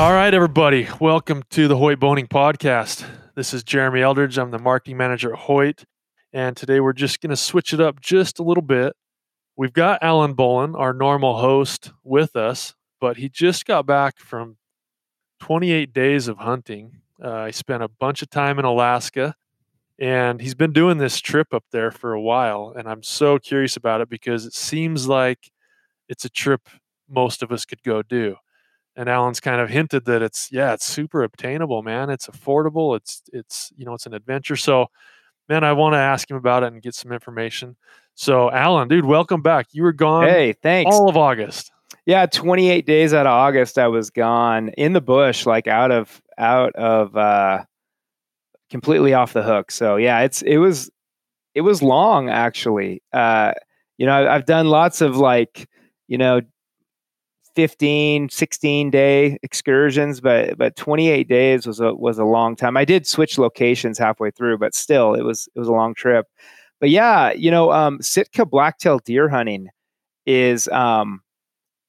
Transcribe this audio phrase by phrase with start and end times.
[0.00, 0.88] All right, everybody.
[0.98, 3.04] Welcome to the Hoyt Boning Podcast.
[3.34, 4.38] This is Jeremy Eldridge.
[4.38, 5.84] I'm the marketing manager at Hoyt.
[6.32, 8.94] And today we're just going to switch it up just a little bit.
[9.58, 14.56] We've got Alan Bolin, our normal host, with us, but he just got back from
[15.40, 17.02] 28 days of hunting.
[17.22, 19.34] Uh, he spent a bunch of time in Alaska
[19.98, 22.72] and he's been doing this trip up there for a while.
[22.74, 25.50] And I'm so curious about it because it seems like
[26.08, 26.70] it's a trip
[27.06, 28.36] most of us could go do
[28.96, 32.10] and Alan's kind of hinted that it's yeah, it's super obtainable, man.
[32.10, 32.96] It's affordable.
[32.96, 34.56] It's it's you know it's an adventure.
[34.56, 34.86] So,
[35.48, 37.76] man, I want to ask him about it and get some information.
[38.14, 39.68] So, Alan, dude, welcome back.
[39.72, 40.28] You were gone.
[40.28, 40.94] Hey, thanks.
[40.94, 41.70] All of August.
[42.06, 46.20] Yeah, 28 days out of August, I was gone in the bush, like out of
[46.38, 47.64] out of uh,
[48.70, 49.70] completely off the hook.
[49.70, 50.90] So yeah, it's it was
[51.54, 53.02] it was long actually.
[53.12, 53.52] Uh,
[53.98, 55.68] you know, I've done lots of like
[56.08, 56.40] you know
[57.60, 62.74] 15 16 day excursions but but 28 days was a was a long time.
[62.74, 66.24] I did switch locations halfway through but still it was it was a long trip.
[66.80, 69.68] But yeah you know um sitka blacktail deer hunting
[70.24, 71.20] is um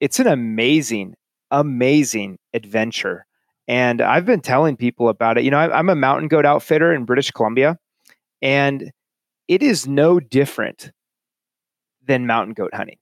[0.02, 1.16] it's an amazing
[1.52, 3.26] amazing adventure.
[3.70, 5.46] And i've been telling people about it.
[5.46, 7.78] You know I, i'm a mountain goat outfitter in british columbia
[8.42, 8.92] and
[9.48, 10.92] it is no different
[12.06, 12.98] than mountain goat hunting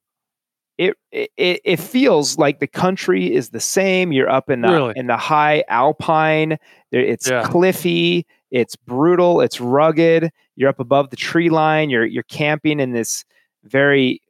[0.79, 4.13] it, it it feels like the country is the same.
[4.13, 4.93] You're up in the really?
[4.95, 6.57] in the high alpine.
[6.91, 7.43] It's yeah.
[7.43, 8.25] cliffy.
[8.49, 9.41] It's brutal.
[9.41, 10.31] It's rugged.
[10.55, 11.89] You're up above the tree line.
[11.89, 13.25] You're you're camping in this
[13.65, 14.21] very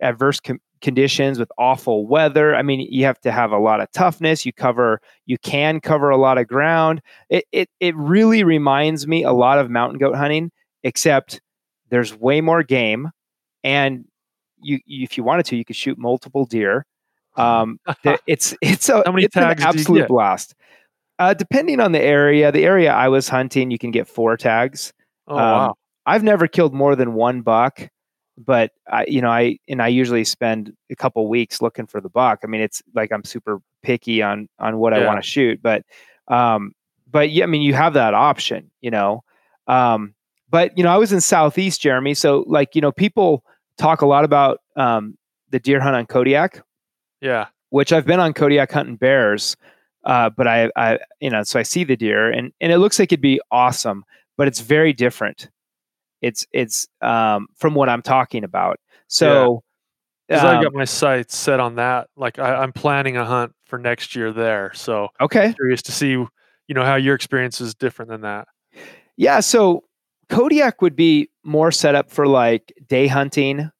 [0.00, 2.54] adverse com- conditions with awful weather.
[2.54, 4.46] I mean, you have to have a lot of toughness.
[4.46, 7.02] You cover you can cover a lot of ground.
[7.30, 10.52] It it it really reminds me a lot of mountain goat hunting,
[10.84, 11.40] except
[11.90, 13.10] there's way more game
[13.64, 14.04] and
[14.62, 16.86] you, you, if you wanted to, you could shoot multiple deer.
[17.36, 17.78] Um,
[18.26, 20.54] it's it's a How many it's tags an absolute blast.
[21.20, 24.92] Uh, depending on the area, the area I was hunting, you can get four tags.
[25.28, 25.74] Oh um, wow!
[26.06, 27.88] I've never killed more than one buck,
[28.36, 32.08] but I, you know, I and I usually spend a couple weeks looking for the
[32.08, 32.40] buck.
[32.42, 35.00] I mean, it's like I'm super picky on on what yeah.
[35.00, 35.84] I want to shoot, but
[36.28, 36.72] um,
[37.10, 39.22] but yeah, I mean, you have that option, you know.
[39.66, 40.14] Um,
[40.48, 43.44] but you know, I was in Southeast, Jeremy, so like you know, people
[43.80, 45.16] talk a lot about um,
[45.50, 46.62] the deer hunt on Kodiak.
[47.20, 47.46] Yeah.
[47.70, 49.56] Which I've been on Kodiak hunting bears,
[50.04, 52.98] uh, but I, I, you know, so I see the deer and and it looks
[52.98, 54.04] like it'd be awesome,
[54.36, 55.48] but it's very different.
[56.20, 58.78] It's it's um, from what I'm talking about.
[59.08, 59.62] So.
[60.28, 62.08] Because um, I got my sights set on that.
[62.16, 64.70] Like I, am planning a hunt for next year there.
[64.74, 66.28] So okay, I'm curious to see, you
[66.68, 68.46] know, how your experience is different than that.
[69.16, 69.40] Yeah.
[69.40, 69.82] So
[70.30, 73.70] Kodiak would be more set up for like day hunting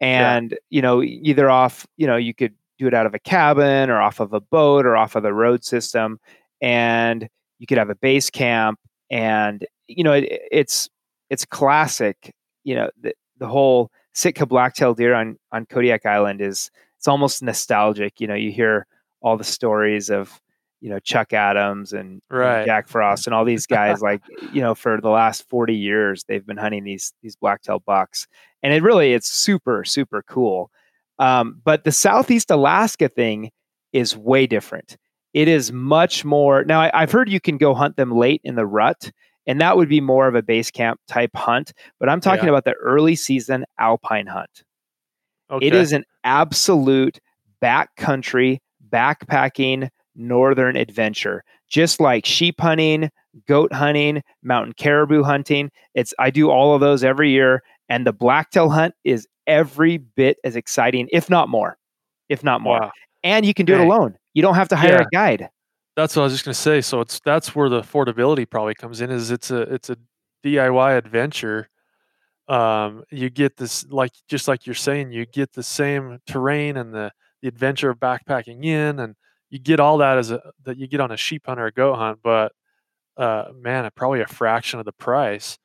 [0.00, 0.56] and, yeah.
[0.70, 4.00] you know, either off, you know, you could do it out of a cabin or
[4.00, 6.18] off of a boat or off of the road system.
[6.62, 7.28] And
[7.58, 8.78] you could have a base camp
[9.10, 10.88] and, you know, it, it's,
[11.30, 12.32] it's classic,
[12.64, 17.42] you know, the, the whole Sitka blacktail deer on, on Kodiak Island is, it's almost
[17.42, 18.20] nostalgic.
[18.20, 18.86] You know, you hear
[19.20, 20.40] all the stories of,
[20.80, 22.58] you know Chuck Adams and, right.
[22.58, 24.22] and Jack Frost and all these guys like
[24.52, 28.26] you know for the last 40 years they've been hunting these these blacktail bucks
[28.62, 30.70] and it really it's super super cool
[31.18, 33.50] um, but the southeast Alaska thing
[33.92, 34.96] is way different
[35.34, 38.54] it is much more now I, I've heard you can go hunt them late in
[38.54, 39.10] the rut
[39.46, 42.50] and that would be more of a base camp type hunt but I'm talking yeah.
[42.50, 44.62] about the early season alpine hunt
[45.50, 45.66] okay.
[45.66, 47.18] it is an absolute
[47.62, 48.58] backcountry
[48.90, 51.44] backpacking northern adventure.
[51.68, 53.10] Just like sheep hunting,
[53.46, 55.70] goat hunting, mountain caribou hunting.
[55.94, 60.38] It's I do all of those every year and the blacktail hunt is every bit
[60.44, 61.78] as exciting if not more.
[62.28, 62.80] If not more.
[62.80, 62.92] Wow.
[63.22, 63.82] And you can do Dang.
[63.82, 64.18] it alone.
[64.34, 65.02] You don't have to hire yeah.
[65.02, 65.48] a guide.
[65.96, 66.80] That's what I was just going to say.
[66.80, 69.96] So it's that's where the affordability probably comes in is it's a it's a
[70.44, 71.68] DIY adventure
[72.48, 76.94] um, you get this like just like you're saying you get the same terrain and
[76.94, 79.14] the the adventure of backpacking in and
[79.50, 81.72] you get all that as a that you get on a sheep hunt or a
[81.72, 82.52] goat hunt, but
[83.16, 85.58] uh, man, probably a fraction of the price.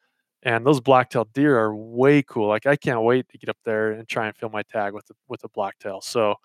[0.45, 2.47] And those blacktail deer are way cool.
[2.49, 5.05] Like I can't wait to get up there and try and fill my tag with
[5.07, 6.01] the, with a blacktail.
[6.01, 6.35] So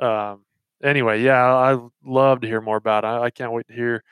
[0.00, 0.44] um,
[0.82, 3.08] anyway, yeah, I love to hear more about it.
[3.08, 4.02] I, I can't wait to hear.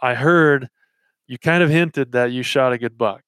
[0.00, 0.68] I heard
[1.26, 3.22] you kind of hinted that you shot a good buck.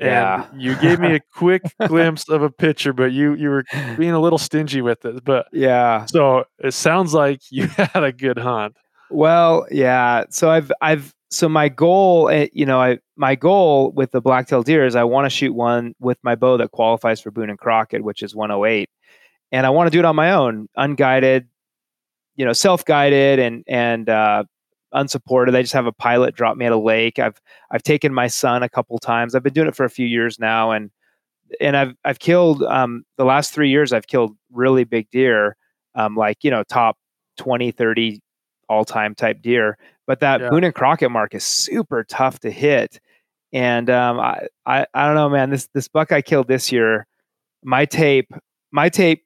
[0.00, 0.48] Yeah.
[0.50, 3.64] And you gave me a quick glimpse of a picture, but you you were
[3.96, 5.24] being a little stingy with it.
[5.24, 6.06] But yeah.
[6.06, 8.76] So it sounds like you had a good hunt.
[9.10, 10.24] Well, yeah.
[10.30, 14.62] So I've I've so my goal, eh, you know, I my goal with the blacktail
[14.62, 17.58] deer is I want to shoot one with my bow that qualifies for Boone and
[17.58, 18.88] Crockett, which is 108,
[19.52, 21.46] and I want to do it on my own, unguided,
[22.36, 24.44] you know, self guided and and uh,
[24.92, 25.54] unsupported.
[25.54, 27.18] I just have a pilot drop me at a lake.
[27.18, 27.40] I've
[27.70, 29.34] I've taken my son a couple times.
[29.34, 30.90] I've been doing it for a few years now, and
[31.60, 33.92] and I've I've killed um, the last three years.
[33.92, 35.56] I've killed really big deer,
[35.94, 36.96] um, like you know top
[37.38, 38.20] 20, 30
[38.68, 39.78] all time type deer.
[40.06, 40.50] But that yeah.
[40.50, 43.00] Boone and Crockett mark is super tough to hit.
[43.52, 45.50] And um, I, I I don't know, man.
[45.50, 47.06] This this buck I killed this year,
[47.64, 48.32] my tape
[48.72, 49.24] my tape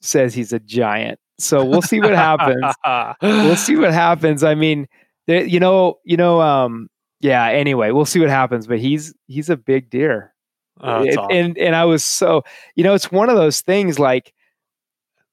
[0.00, 1.18] says he's a giant.
[1.38, 2.62] So we'll see what happens.
[3.22, 4.44] we'll see what happens.
[4.44, 4.86] I mean,
[5.26, 6.88] you know, you know, um,
[7.20, 7.46] yeah.
[7.46, 8.66] Anyway, we'll see what happens.
[8.66, 10.34] But he's he's a big deer,
[10.80, 12.42] oh, it, and and I was so
[12.74, 14.32] you know, it's one of those things like,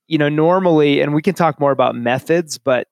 [0.07, 2.88] you know, normally, and we can talk more about methods, but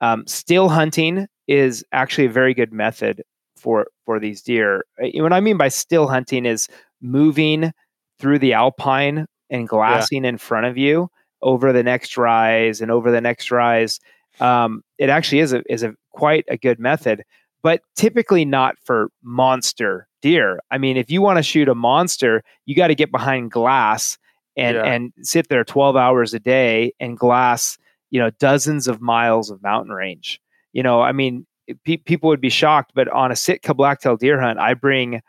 [0.00, 3.22] um, still hunting is actually a very good method
[3.56, 4.84] for for these deer.
[4.98, 6.68] What I mean by still hunting is
[7.00, 7.72] moving
[8.18, 10.30] through the alpine and glassing yeah.
[10.30, 11.10] in front of you
[11.42, 14.00] over the next rise and over the next rise.
[14.40, 17.24] Um, it actually is a is a quite a good method,
[17.62, 20.60] but typically not for monster deer.
[20.70, 24.18] I mean, if you want to shoot a monster, you got to get behind glass
[24.56, 24.84] and yeah.
[24.84, 27.78] and sit there 12 hours a day and glass,
[28.10, 30.40] you know, dozens of miles of mountain range.
[30.72, 31.46] You know, I mean,
[31.84, 35.22] pe- people would be shocked, but on a Sitka blacktail deer hunt, I bring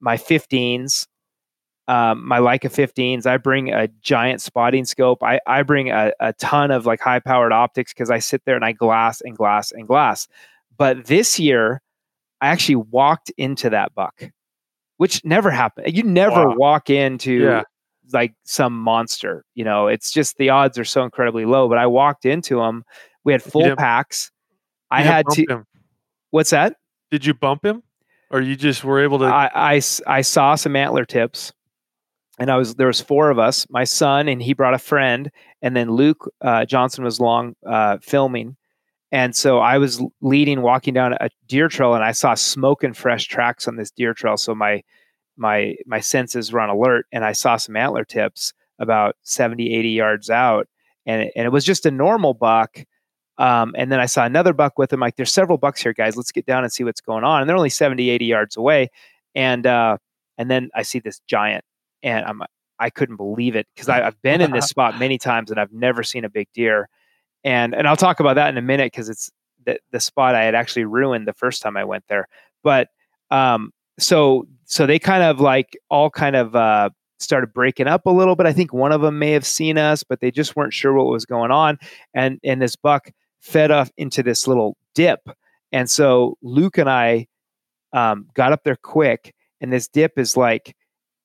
[0.00, 1.06] my 15s
[1.88, 3.26] um, my Leica 15s.
[3.26, 5.22] I bring a giant spotting scope.
[5.22, 8.56] I, I bring a, a ton of like high powered optics because I sit there
[8.56, 10.26] and I glass and glass and glass.
[10.76, 11.82] But this year,
[12.40, 14.30] I actually walked into that buck,
[14.96, 15.94] which never happened.
[15.94, 16.54] You never wow.
[16.56, 17.62] walk into yeah.
[18.12, 19.44] like some monster.
[19.54, 21.68] You know, it's just the odds are so incredibly low.
[21.68, 22.84] But I walked into him.
[23.24, 24.30] We had full packs.
[24.90, 25.46] I had to.
[25.48, 25.66] Him.
[26.30, 26.76] What's that?
[27.10, 27.82] Did you bump him?
[28.30, 29.26] Or you just were able to?
[29.26, 31.52] I, I, I saw some antler tips
[32.38, 35.30] and I was there was four of us, my son, and he brought a friend,
[35.62, 38.56] and then Luke uh, Johnson was long uh, filming,
[39.12, 42.96] and so I was leading, walking down a deer trail, and I saw smoke and
[42.96, 44.36] fresh tracks on this deer trail.
[44.36, 44.82] So my
[45.36, 49.88] my my senses were on alert, and I saw some antler tips about 70, 80
[49.90, 50.66] yards out,
[51.06, 52.84] and it, and it was just a normal buck.
[53.38, 55.00] Um, and then I saw another buck with him.
[55.00, 56.16] Like, there's several bucks here, guys.
[56.16, 57.40] Let's get down and see what's going on.
[57.40, 58.90] And they're only 70, 80 yards away.
[59.34, 59.98] And uh,
[60.38, 61.64] and then I see this giant
[62.04, 62.42] and I'm
[62.78, 66.02] I couldn't believe it because I've been in this spot many times and I've never
[66.02, 66.88] seen a big deer,
[67.42, 69.30] and and I'll talk about that in a minute because it's
[69.64, 72.28] the the spot I had actually ruined the first time I went there.
[72.62, 72.88] But
[73.30, 78.10] um, so so they kind of like all kind of uh, started breaking up a
[78.10, 78.46] little bit.
[78.46, 81.06] I think one of them may have seen us, but they just weren't sure what
[81.06, 81.78] was going on,
[82.12, 83.10] and and this buck
[83.40, 85.20] fed off into this little dip,
[85.72, 87.26] and so Luke and I
[87.92, 90.74] um, got up there quick, and this dip is like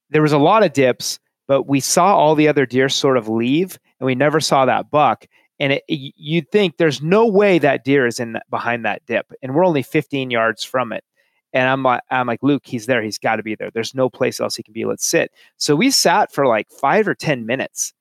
[0.10, 3.28] there was a lot of dips, but we saw all the other deer sort of
[3.28, 5.26] leave, and we never saw that buck.
[5.60, 9.54] And it, you'd think there's no way that deer is in behind that dip, and
[9.54, 11.04] we're only 15 yards from it.
[11.52, 13.02] And I'm like, I'm like, Luke, he's there.
[13.02, 13.72] He's got to be there.
[13.72, 14.86] There's no place else he can be.
[14.86, 15.32] Let's sit.
[15.58, 17.94] So we sat for like five or 10 minutes,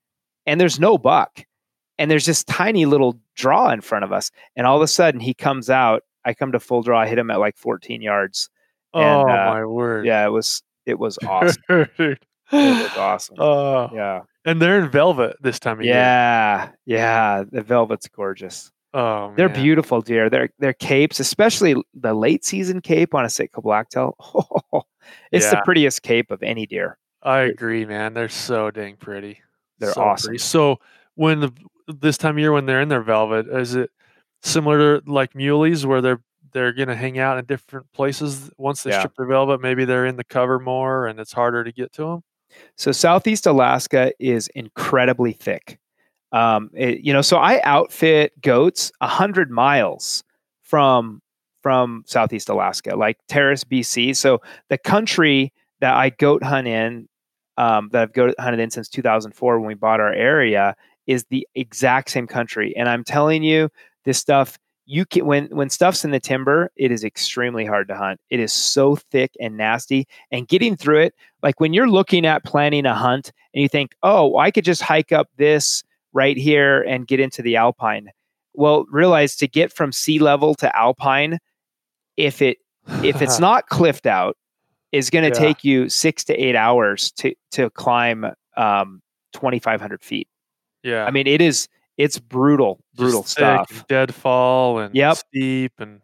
[0.47, 1.45] and there's no buck.
[1.99, 4.31] And there's this tiny little draw in front of us.
[4.55, 6.03] And all of a sudden, he comes out.
[6.25, 7.01] I come to full draw.
[7.01, 8.51] I hit him at like 14 yards.
[8.95, 10.07] And, oh, uh, my word.
[10.07, 11.62] Yeah, it was it was awesome.
[11.69, 12.19] it
[12.52, 13.37] was awesome.
[13.38, 14.20] Uh, yeah.
[14.44, 16.79] And they're in velvet this time of yeah, year.
[16.87, 16.96] Yeah.
[16.96, 17.44] Yeah.
[17.50, 18.71] The velvet's gorgeous.
[18.95, 19.62] Oh, they're man.
[19.62, 20.30] beautiful deer.
[20.30, 24.16] They're they're capes, especially the late season cape on a Sitka blacktail.
[24.73, 24.83] Oh,
[25.33, 25.50] it's yeah.
[25.50, 26.97] the prettiest cape of any deer.
[27.23, 28.14] I agree, man.
[28.14, 29.40] They're so dang pretty.
[29.78, 30.28] They're so awesome.
[30.30, 30.38] Pretty.
[30.38, 30.78] So
[31.16, 31.52] when the,
[31.87, 33.90] this time of year when they're in their velvet, is it
[34.42, 38.83] similar to like muleys where they're they're going to hang out in different places once
[38.83, 39.00] they yeah.
[39.00, 39.61] strip the velvet.
[39.61, 42.23] Maybe they're in the cover more and it's harder to get to them.
[42.76, 45.78] So Southeast Alaska is incredibly thick.
[46.33, 50.25] Um, it, you know, so I outfit goats a hundred miles
[50.62, 51.23] from
[51.62, 54.17] from Southeast Alaska, like Terrace, BC.
[54.17, 57.09] So the country that I goat hunt in,
[57.57, 60.76] um, that I've goat hunted in since 2004 when we bought our area,
[61.07, 62.76] is the exact same country.
[62.76, 63.71] And I'm telling you,
[64.05, 64.59] this stuff
[64.90, 68.21] you can when when stuff's in the timber it is extremely hard to hunt.
[68.30, 72.42] It is so thick and nasty and getting through it like when you're looking at
[72.42, 76.83] planning a hunt and you think oh i could just hike up this right here
[76.83, 78.09] and get into the alpine.
[78.54, 81.38] Well realize to get from sea level to alpine
[82.16, 82.57] if it
[83.04, 84.37] if it's not cliffed out
[84.90, 85.47] is going to yeah.
[85.47, 88.25] take you six to eight hours to to climb
[88.57, 89.02] um
[89.35, 90.28] 2500 feet.
[90.83, 91.04] Yeah.
[91.04, 91.68] I mean it is
[91.99, 93.85] it's brutal, brutal Just stuff.
[93.88, 95.17] deadfall and yep.
[95.17, 96.00] steep and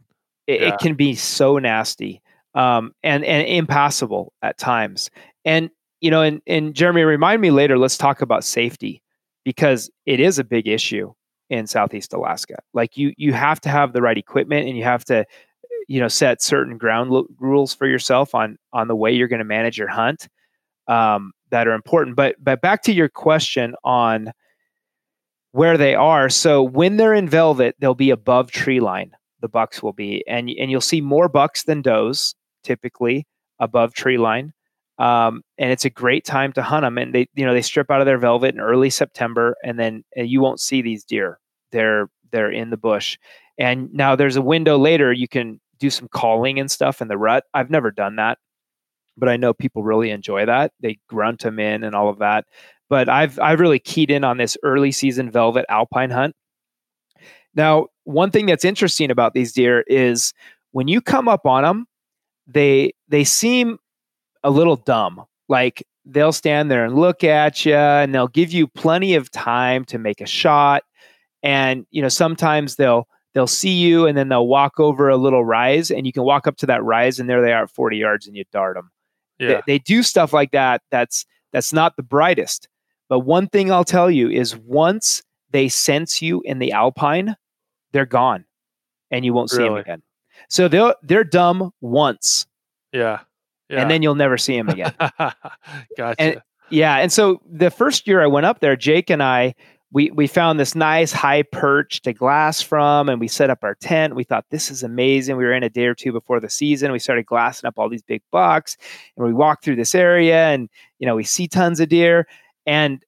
[0.46, 0.68] it, yeah.
[0.68, 2.20] it, can be so nasty
[2.54, 5.10] um, and and impassable at times.
[5.44, 5.70] And
[6.00, 7.78] you know, and and Jeremy, remind me later.
[7.78, 9.02] Let's talk about safety
[9.44, 11.14] because it is a big issue.
[11.50, 12.56] in Southeast Alaska.
[12.74, 15.24] Like you you have to have the right equipment and you have to
[15.88, 19.38] you know set certain ground lo- rules for yourself on on the way you're going
[19.38, 20.28] to manage your hunt
[20.88, 22.16] um, that are important.
[22.16, 24.32] But but back to your question on
[25.54, 26.28] where they are.
[26.28, 29.12] So when they're in velvet, they'll be above tree line.
[29.40, 32.34] The bucks will be, and and you'll see more bucks than does
[32.64, 33.25] typically
[33.61, 34.52] above tree line.
[34.99, 36.99] Um, and it's a great time to hunt them.
[36.99, 40.02] And they, you know, they strip out of their velvet in early September, and then
[40.18, 41.38] uh, you won't see these deer.
[41.70, 43.16] They're they're in the bush.
[43.56, 47.16] And now there's a window later you can do some calling and stuff in the
[47.16, 47.44] rut.
[47.54, 48.38] I've never done that,
[49.16, 50.73] but I know people really enjoy that.
[50.80, 52.44] They grunt them in and all of that.
[52.94, 56.36] But I've I've really keyed in on this early season velvet alpine hunt.
[57.52, 60.32] Now, one thing that's interesting about these deer is
[60.70, 61.86] when you come up on them,
[62.46, 63.78] they they seem
[64.44, 65.24] a little dumb.
[65.48, 69.84] Like they'll stand there and look at you and they'll give you plenty of time
[69.86, 70.84] to make a shot
[71.42, 75.44] and you know sometimes they'll they'll see you and then they'll walk over a little
[75.44, 77.96] rise and you can walk up to that rise and there they are at 40
[77.96, 78.92] yards and you dart them
[79.40, 79.48] yeah.
[79.48, 82.68] they, they do stuff like that that's that's not the brightest
[83.08, 87.37] but one thing i'll tell you is once they sense you in the alpine
[87.92, 88.44] they're gone
[89.11, 90.02] and you won't see them again
[90.49, 92.46] so they're they're dumb once
[92.92, 93.20] yeah
[93.68, 93.82] yeah.
[93.82, 94.94] and then you'll never see them again.
[95.96, 96.14] gotcha.
[96.18, 99.54] And, yeah, and so the first year I went up there, Jake and I,
[99.92, 103.76] we we found this nice high perch to glass from, and we set up our
[103.76, 104.16] tent.
[104.16, 105.37] We thought this is amazing.
[105.37, 106.90] We were in a day or two before the season.
[106.90, 108.76] We started glassing up all these big bucks,
[109.16, 110.68] and we walked through this area, and
[110.99, 112.26] you know we see tons of deer,
[112.66, 113.04] and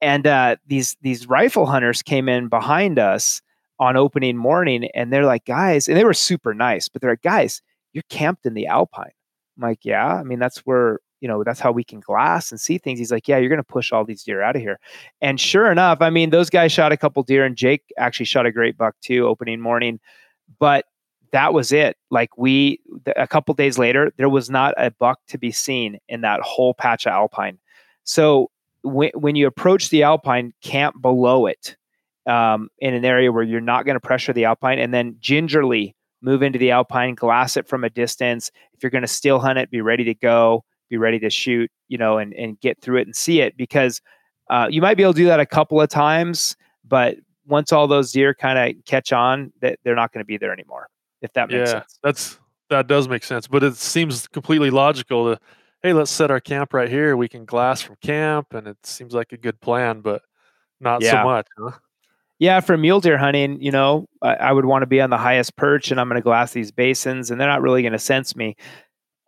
[0.00, 3.42] and uh, these these rifle hunters came in behind us
[3.78, 7.22] on opening morning, and they're like, guys, and they were super nice, but they're like,
[7.22, 7.62] guys,
[7.92, 9.12] you're camped in the Alpine.
[9.56, 12.60] I'm like, yeah, I mean, that's where, you know, that's how we can glass and
[12.60, 12.98] see things.
[12.98, 14.78] He's like, yeah, you're to push all these deer out of here.
[15.20, 18.46] And sure enough, I mean, those guys shot a couple deer and Jake actually shot
[18.46, 20.00] a great buck too, opening morning.
[20.58, 20.86] But
[21.32, 21.96] that was it.
[22.10, 22.80] Like we,
[23.16, 26.74] a couple days later, there was not a buck to be seen in that whole
[26.74, 27.58] patch of Alpine.
[28.04, 28.50] So
[28.82, 31.76] when, when you approach the Alpine, camp below it
[32.26, 35.94] um, in an area where you're not going to pressure the Alpine and then gingerly
[36.22, 38.50] move into the alpine, glass it from a distance.
[38.74, 41.70] If you're going to still hunt it, be ready to go, be ready to shoot,
[41.88, 44.00] you know, and, and get through it and see it because
[44.50, 46.56] uh, you might be able to do that a couple of times,
[46.86, 50.36] but once all those deer kind of catch on, that they're not going to be
[50.36, 50.88] there anymore.
[51.22, 51.98] If that makes yeah, sense.
[52.02, 52.38] That's
[52.70, 55.40] that does make sense, but it seems completely logical to
[55.82, 57.16] hey, let's set our camp right here.
[57.16, 60.22] We can glass from camp, and it seems like a good plan, but
[60.80, 61.10] not yeah.
[61.10, 61.72] so much, huh?
[62.40, 65.18] yeah, for mule deer hunting, you know, I, I would want to be on the
[65.18, 67.98] highest perch and I'm going to glass these basins and they're not really going to
[67.98, 68.56] sense me.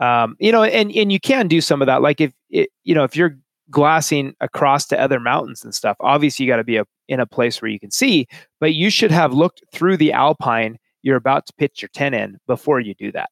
[0.00, 2.00] Um, you know, and, and you can do some of that.
[2.00, 3.36] Like if, it, you know, if you're
[3.70, 7.26] glassing across to other mountains and stuff, obviously you got to be a, in a
[7.26, 8.26] place where you can see,
[8.60, 12.38] but you should have looked through the Alpine you're about to pitch your tent in
[12.46, 13.28] before you do that.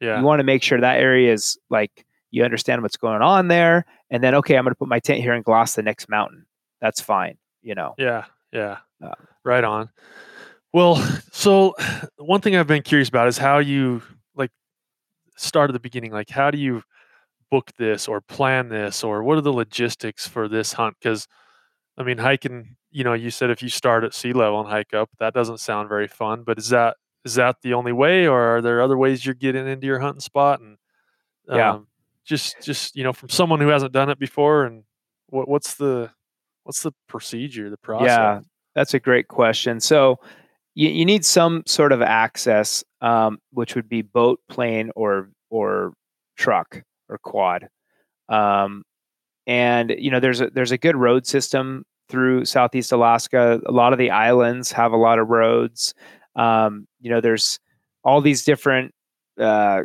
[0.00, 0.20] Yeah.
[0.20, 3.84] You want to make sure that area is like, you understand what's going on there.
[4.10, 6.46] And then, okay, I'm going to put my tent here and gloss the next mountain.
[6.80, 7.38] That's fine.
[7.62, 7.94] You know?
[7.98, 8.24] Yeah.
[8.52, 8.78] Yeah.
[9.00, 9.90] Uh, right on.
[10.72, 10.96] Well,
[11.30, 11.76] so
[12.16, 14.02] one thing I've been curious about is how you
[14.34, 14.50] like
[15.36, 16.10] start at the beginning.
[16.10, 16.82] Like, how do you
[17.50, 20.96] book this or plan this, or what are the logistics for this hunt?
[20.98, 21.28] Because,
[21.98, 22.76] I mean, hiking.
[22.90, 25.60] You know, you said if you start at sea level and hike up, that doesn't
[25.60, 26.42] sound very fun.
[26.42, 29.66] But is that is that the only way, or are there other ways you're getting
[29.66, 30.60] into your hunting spot?
[30.60, 30.78] And
[31.48, 31.78] um, yeah,
[32.24, 34.84] just just you know, from someone who hasn't done it before, and
[35.28, 36.10] what what's the
[36.64, 38.08] what's the procedure, the process?
[38.08, 38.40] Yeah,
[38.74, 39.80] that's a great question.
[39.80, 40.18] So
[40.74, 45.92] you, you need some sort of access, um, which would be boat, plane, or or
[46.36, 47.68] truck or quad.
[48.28, 48.84] Um,
[49.46, 53.60] and you know, there's a there's a good road system through Southeast Alaska.
[53.66, 55.94] A lot of the islands have a lot of roads.
[56.36, 57.58] Um, you know, there's
[58.04, 58.94] all these different
[59.38, 59.82] uh,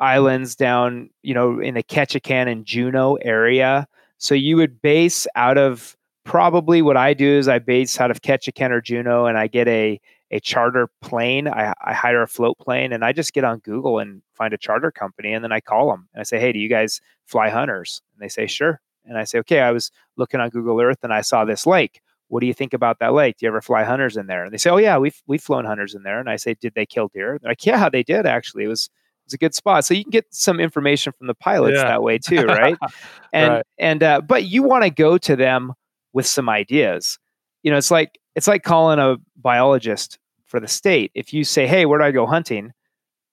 [0.00, 3.86] islands down, you know, in the Ketchikan and Juneau area.
[4.18, 8.20] So you would base out of probably what I do is I base out of
[8.20, 10.00] Ketchikan or Juneau and I get a
[10.30, 11.48] a charter plane.
[11.48, 14.58] I, I hire a float plane and I just get on Google and find a
[14.58, 17.48] charter company and then I call them and I say, hey, do you guys fly
[17.48, 18.02] hunters?
[18.12, 18.80] And they say, sure.
[19.06, 22.02] And I say, okay, I was looking on Google Earth and I saw this lake.
[22.28, 23.38] What do you think about that lake?
[23.38, 24.44] Do you ever fly hunters in there?
[24.44, 26.20] And they say, oh yeah, we've we've flown hunters in there.
[26.20, 27.38] And I say, did they kill deer?
[27.40, 28.64] They're like, yeah, they did actually.
[28.64, 28.90] It was
[29.28, 29.84] was a good spot.
[29.84, 31.84] So you can get some information from the pilots yeah.
[31.84, 32.76] that way too, right?
[33.32, 33.66] and right.
[33.78, 35.72] and uh, but you want to go to them
[36.12, 37.18] with some ideas.
[37.62, 41.10] You know, it's like it's like calling a biologist for the state.
[41.14, 42.72] If you say, "Hey, where do I go hunting?"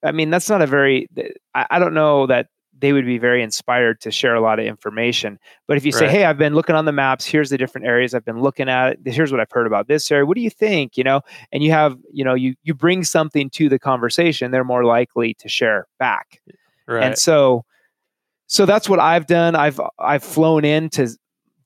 [0.04, 1.08] I mean, that's not a very.
[1.54, 2.48] I, I don't know that
[2.78, 5.40] they would be very inspired to share a lot of information.
[5.68, 7.26] But if you say, "Hey, I've been looking on the maps.
[7.26, 8.98] Here's the different areas I've been looking at.
[9.06, 10.26] Here's what I've heard about this area.
[10.26, 13.50] What do you think?" You know, and you have, you know, you you bring something
[13.52, 16.42] to the conversation, they're more likely to share back.
[16.88, 17.04] Right.
[17.04, 17.66] And so,
[18.48, 19.56] so that's what I've done.
[19.56, 21.18] I've I've flown into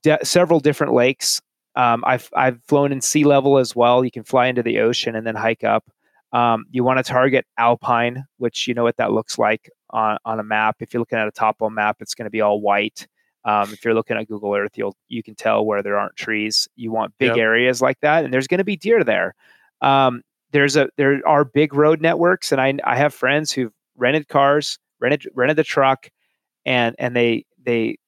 [0.02, 1.40] de- several different lakes.
[1.76, 4.04] Um, I've I've flown in sea level as well.
[4.04, 5.90] You can fly into the ocean and then hike up.
[6.32, 10.40] Um, you want to target alpine, which you know what that looks like on, on
[10.40, 10.76] a map.
[10.80, 13.06] If you're looking at a topo map, it's going to be all white.
[13.44, 16.68] Um, if you're looking at Google Earth, you'll you can tell where there aren't trees.
[16.76, 17.38] You want big Yep.
[17.38, 19.34] areas like that, and there's going to be deer there.
[19.80, 24.28] Um, there's a there are big road networks, and I I have friends who've rented
[24.28, 26.10] cars, rented rented the truck,
[26.66, 27.98] and and they they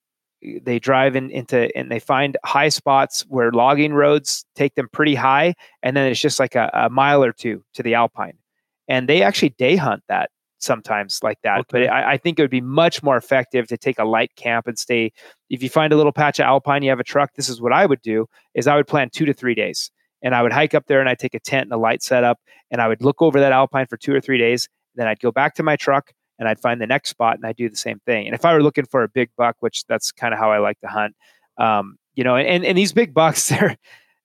[0.60, 5.14] they drive in, into and they find high spots where logging roads take them pretty
[5.14, 8.36] high, and then it's just like a, a mile or two to the alpine,
[8.88, 10.30] and they actually day hunt that
[10.62, 11.66] sometimes like that.
[11.68, 14.66] But I, I think it would be much more effective to take a light camp
[14.66, 15.12] and stay.
[15.50, 17.34] If you find a little patch of alpine, you have a truck.
[17.34, 19.90] This is what I would do: is I would plan two to three days,
[20.22, 22.38] and I would hike up there and I'd take a tent and a light setup,
[22.70, 24.68] and I would look over that alpine for two or three days.
[24.94, 27.56] Then I'd go back to my truck and I'd find the next spot and I'd
[27.56, 28.26] do the same thing.
[28.26, 30.58] And if I were looking for a big buck, which that's kind of how I
[30.58, 31.14] like to hunt,
[31.58, 33.76] um, you know, and, and these big bucks, they're,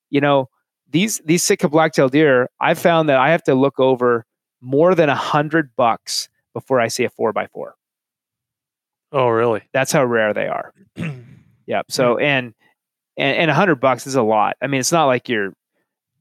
[0.09, 0.49] you know,
[0.89, 4.25] these these Sitka blacktail deer, I've found that I have to look over
[4.61, 7.75] more than a hundred bucks before I see a four by four.
[9.11, 9.61] oh, really?
[9.73, 10.73] That's how rare they are.
[11.69, 11.87] Yep.
[11.89, 12.53] So and
[13.17, 14.55] and and a hundred bucks is a lot.
[14.61, 15.51] I mean, it's not like you're,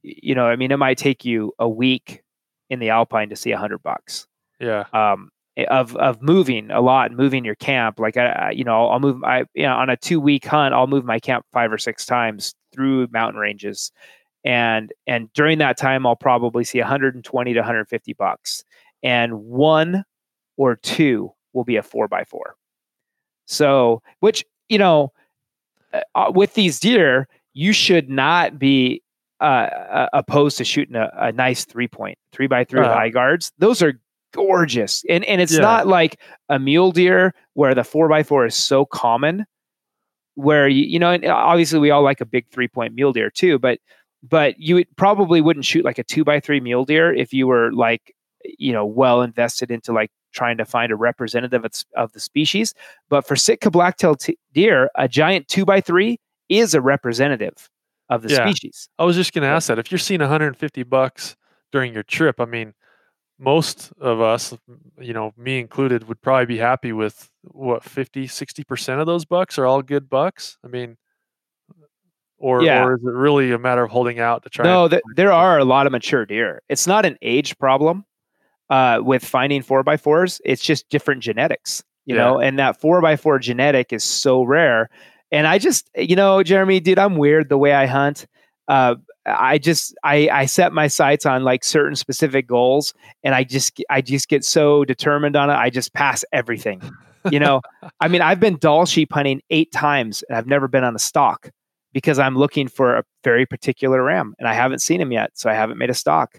[0.02, 2.22] you know, I mean, it might take you a week
[2.68, 4.26] in the alpine to see a hundred bucks.
[4.58, 4.86] yeah.
[4.92, 5.30] um,
[5.68, 8.00] of of moving a lot, moving your camp.
[8.00, 9.22] Like I, I- you know, I'll, I'll move.
[9.22, 12.04] I you know, on a two week hunt, I'll move my camp five or six
[12.04, 13.92] times through mountain ranges,
[14.46, 18.64] and and during that time, I'll probably see 120 to 150 bucks,
[19.02, 20.04] and one
[20.56, 22.54] or two will be a four by four.
[23.46, 25.12] So, which you know,
[25.92, 29.02] uh, uh, with these deer, you should not be
[29.40, 33.00] uh, uh, opposed to shooting a, a nice three point three by three with Uh-huh.
[33.00, 33.52] eye guards.
[33.58, 34.00] Those are
[34.32, 35.60] gorgeous, and and it's Yeah.
[35.60, 39.44] not like a mule deer where the four by four is so common.
[40.36, 43.30] Where you you know, and obviously we all like a big three point mule deer
[43.30, 43.78] too, but
[44.22, 47.46] but you would, probably wouldn't shoot like a two by three mule deer if you
[47.46, 48.14] were like
[48.58, 52.74] you know well invested into like trying to find a representative of, of the species.
[53.08, 57.68] But for Sitka blacktail t- deer, a giant two by three is a representative
[58.10, 58.44] of the Yeah.
[58.46, 58.88] species.
[58.98, 59.78] I was just going to ask that.
[59.78, 61.36] If you're seeing 150 bucks
[61.72, 62.74] during your trip, I mean,
[63.38, 64.54] most of us,
[65.00, 69.58] you know, me included, would probably be happy with what 50, 60% of those bucks
[69.58, 70.56] are all good bucks.
[70.64, 70.96] I mean,
[72.38, 72.84] or Yeah.
[72.84, 74.64] or is it really a matter of holding out to try?
[74.64, 76.62] No, th- there are a lot of mature deer.
[76.68, 78.04] It's not an age problem
[78.70, 80.40] uh, with finding four by fours.
[80.44, 82.22] It's just different genetics, you Yeah.
[82.24, 82.38] know.
[82.40, 84.90] And that four by four genetic is so rare.
[85.32, 88.26] And I just, you know, Jeremy, dude, I'm weird the way I hunt.
[88.68, 92.94] Uh, I just, I, I set my sights on like certain specific goals,
[93.24, 95.54] and I just, I just get so determined on it.
[95.54, 96.80] I just pass everything.
[97.30, 97.60] You know,
[98.00, 100.98] I mean, I've been Dall sheep hunting eight times, and I've never been on a
[101.00, 101.50] stalk
[101.96, 105.48] because I'm looking for a very particular ram and I haven't seen him yet, so
[105.48, 106.38] I haven't made a stock.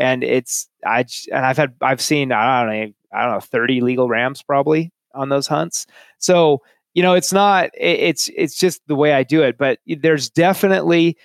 [0.00, 3.82] And it's I and I've had I've seen I don't know I don't know 30
[3.82, 5.86] legal rams probably on those hunts.
[6.18, 6.60] So
[6.94, 9.56] you know it's not it- it's it's just the way I do it.
[9.58, 11.16] But there's definitely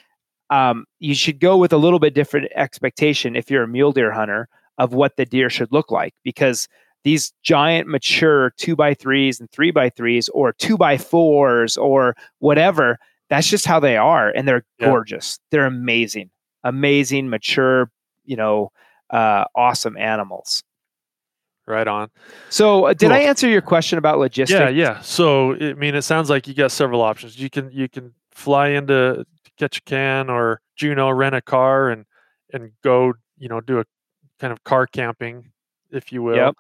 [0.52, 4.12] um, you should go with a little bit different expectation if you're a mule deer
[4.12, 6.68] hunter of what the deer should look like because
[7.04, 12.16] these giant mature two by threes and three by threes or two by fours or
[12.38, 13.00] whatever
[13.32, 14.90] that's just how they are and they're Yeah.
[14.90, 16.30] gorgeous they're amazing
[16.64, 17.90] amazing mature
[18.26, 18.72] you know
[19.10, 20.62] uh, awesome animals
[21.68, 22.10] right on.
[22.50, 23.14] so uh, did Cool.
[23.14, 25.02] i answer your question about logistics Yeah, yeah.
[25.02, 27.40] So I mean, it sounds like you got several options.
[27.40, 29.26] You can you can fly into
[29.60, 32.06] Ketchikan or Juneau, rent a car, and
[32.54, 33.86] and go, you know, do a
[34.40, 35.52] kind of car camping,
[35.92, 36.36] if you will.
[36.36, 36.56] Yep.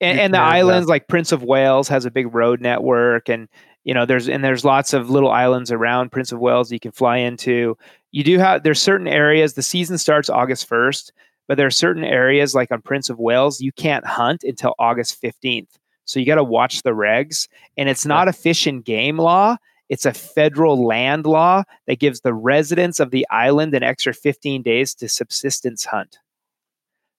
[0.00, 3.48] and, you and the islands like prince of wales has a big road network and
[3.86, 6.92] you know there's and there's lots of little islands around prince of wales you can
[6.92, 7.78] fly into.
[8.10, 11.12] You do have there's certain areas the season starts august 1st
[11.48, 15.22] but there are certain areas like on prince of wales you can't hunt until august
[15.22, 15.68] 15th
[16.06, 17.46] so you got to watch the regs
[17.76, 19.56] and it's not a fish and game law.
[19.88, 24.62] It's a federal land law that gives the residents of the island an extra 15
[24.62, 26.18] days to subsistence hunt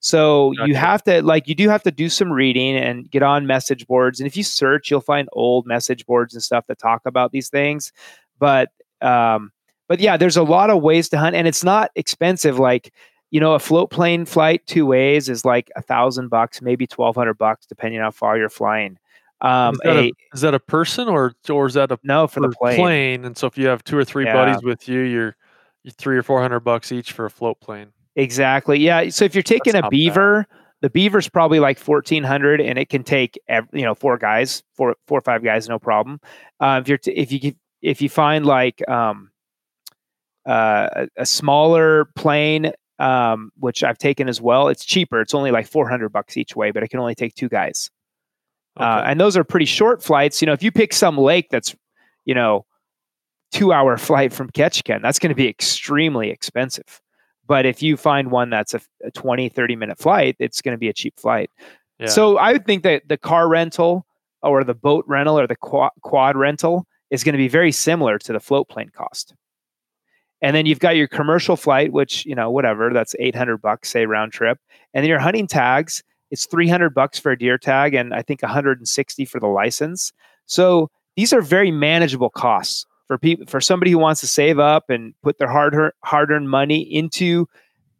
[0.00, 3.46] so you have to like you do have to do some reading and get on
[3.46, 4.20] message boards.
[4.20, 7.48] And if you search, you'll find old message boards and stuff that talk about these
[7.48, 7.92] things.
[8.38, 8.68] But
[9.00, 9.50] um,
[9.88, 12.58] but yeah, there's a lot of ways to hunt, and it's not expensive.
[12.58, 12.92] Like
[13.30, 17.16] you know, a float plane flight two ways is like a thousand bucks, maybe twelve
[17.16, 18.98] hundred bucks, depending on how far you're flying.
[19.40, 22.26] Um, is, that a, a, is that a person or or is that a no
[22.26, 23.24] for the for plane.
[23.24, 24.32] And so if you have two or three Yeah.
[24.32, 25.36] buddies with you, you're
[25.82, 27.92] you're three or four hundred bucks each for a float plane.
[28.16, 28.78] Exactly.
[28.78, 29.08] Yeah.
[29.10, 29.96] So if you're taking That's a not bad.
[29.96, 30.46] beaver,
[30.80, 34.96] the beaver's probably like fourteen hundred, and it can take you know four guys, four
[35.06, 36.20] four or five guys, no problem.
[36.60, 39.30] Uh, if you're t- if you if you find like um,
[40.48, 45.20] uh, a, a smaller plane, um, which I've taken as well, it's cheaper.
[45.20, 47.90] It's only like four hundred bucks each way, but it can only take two guys.
[48.76, 50.40] Uh, and those are pretty short flights.
[50.40, 51.74] You know, if you pick some lake that's,
[52.24, 52.64] you know,
[53.50, 57.00] two hour flight from Ketchikan, that's going to be extremely expensive.
[57.48, 60.78] But if you find one that's a, a 20, 30 minute flight, it's going to
[60.78, 61.50] be a cheap flight.
[61.98, 62.06] yeah.
[62.06, 64.06] So I would think that the car rental
[64.42, 68.18] or the boat rental or the quad, quad rental is going to be very similar
[68.18, 69.34] to the float plane cost.
[70.40, 74.06] And then you've got your commercial flight, which, you know, whatever, that's 800 bucks, say
[74.06, 74.58] round trip.
[74.94, 78.42] And then your hunting tags, it's 300 bucks for a deer tag and I think
[78.42, 80.12] 160 for the license.
[80.46, 84.90] So these are very manageable costs for people for somebody who wants to save up
[84.90, 87.48] and put their hard hard earned money into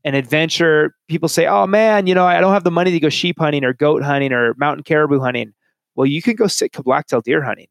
[0.04, 0.94] an adventure.
[1.08, 3.64] People say, "Oh man, you know, I don't have the money to go sheep hunting
[3.64, 5.54] or goat hunting or mountain caribou hunting."
[5.96, 7.66] Well, you can go Sitka blacktail deer hunting,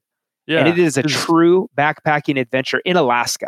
[0.47, 0.59] yeah.
[0.59, 3.47] and it is a true backpacking adventure in Alaska.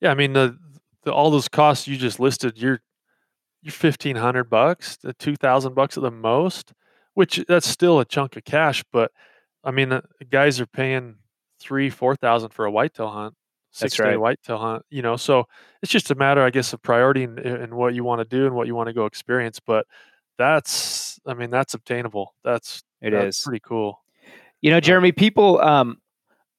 [0.00, 0.58] Yeah, I mean the,
[1.04, 2.80] the all those costs you just listed, you're
[3.62, 6.72] you're fifteen hundred bucks to two thousand bucks at the most,
[7.14, 8.82] which that's still a chunk of cash.
[8.92, 9.12] But
[9.62, 11.16] I mean, the the guys are paying
[11.62, 13.34] three, four thousand for a whitetail hunt,
[13.70, 14.20] That's six day right.
[14.20, 14.84] whitetail hunt.
[14.90, 15.46] You know, so
[15.82, 18.46] it's just a matter, I guess, of priority and, and what you want to do
[18.46, 19.60] and what you want to go experience.
[19.60, 19.86] But
[20.38, 22.34] that's, I mean, that's obtainable.
[22.44, 23.44] That's It that's is.
[23.44, 24.02] pretty cool.
[24.60, 25.98] You know, Jeremy, people um,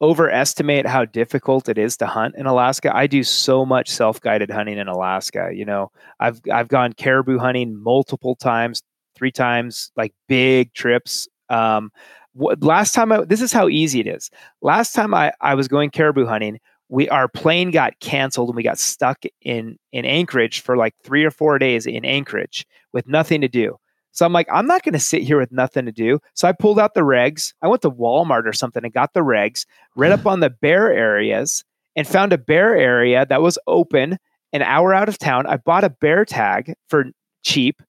[0.02, 2.96] overestimate how difficult it is to hunt in Alaska.
[2.96, 5.52] I do so much self-guided hunting in Alaska.
[5.54, 8.84] You know, I've I've gone caribou hunting multiple times,
[9.16, 11.28] three times, like big trips.
[11.50, 11.92] Um,
[12.36, 14.30] last time I this is how easy it is.
[14.62, 18.64] Last time I I was going caribou hunting, we our plane got canceled and we
[18.64, 23.42] got stuck in in Anchorage for like three or four days in Anchorage with nothing
[23.42, 23.78] to do.
[24.12, 26.20] So I'm like, I'm not going to sit here with nothing to do.
[26.36, 27.54] So I pulled out the regs.
[27.64, 29.66] I went to Walmart or something and got the regs,
[29.96, 31.64] read up on the bear areas,
[31.96, 34.20] and found a bear area that was open
[34.52, 35.48] an hour out of town.
[35.48, 37.06] I bought a bear tag for
[37.44, 37.82] cheap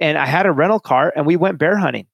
[0.00, 2.08] and I had a rental car and we went bear hunting.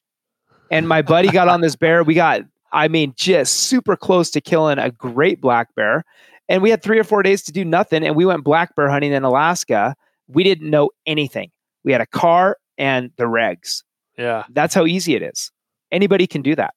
[0.71, 2.03] And my buddy got on this bear.
[2.03, 6.05] We got, I mean, just super close to killing a great black bear.
[6.49, 8.05] And we had three or four days to do nothing.
[8.05, 9.95] And we went black bear hunting in Alaska.
[10.29, 11.51] We didn't know anything.
[11.85, 13.83] We had a car and the regs.
[14.19, 14.45] Yeah.
[14.51, 15.51] That's how easy it is.
[15.93, 16.75] Anybody can do that.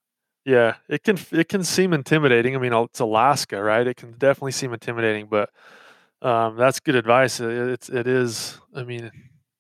[0.48, 2.56] Yeah, it can it can seem intimidating.
[2.56, 3.86] I mean, it's Alaska, right?
[3.86, 5.50] It can definitely seem intimidating, but
[6.22, 7.42] um, that's good advice.
[7.42, 8.58] It, it's it is.
[8.74, 9.12] I mean,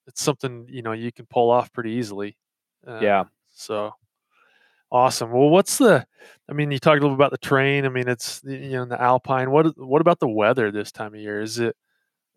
[0.07, 2.37] it's something you know you can pull off pretty easily.
[2.87, 3.23] Uh, Yeah.
[3.53, 3.95] So
[4.91, 5.31] awesome.
[5.31, 6.05] Well, what's the?
[6.49, 7.85] I mean, you talked a little bit about the train.
[7.85, 9.51] I mean, it's you know in the Alpine.
[9.51, 11.41] What what about the weather this time of year?
[11.41, 11.75] Is it